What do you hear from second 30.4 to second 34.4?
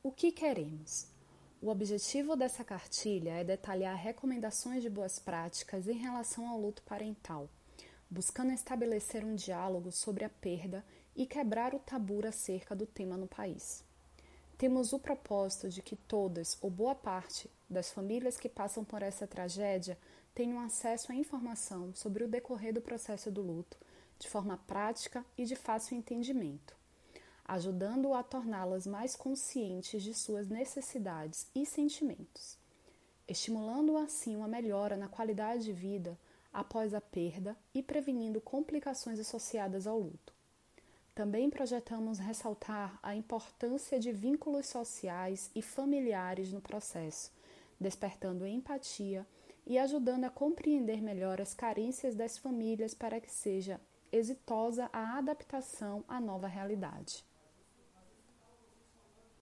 necessidades e sentimentos, estimulando assim